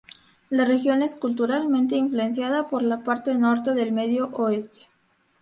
La 0.49 0.65
región 0.65 1.03
es 1.03 1.13
culturalmente 1.13 1.95
influenciada 1.95 2.67
por 2.69 2.81
la 2.81 3.03
parte 3.03 3.35
norte 3.35 3.75
del 3.75 3.91
Medio 3.91 4.29
Oeste. 4.33 4.87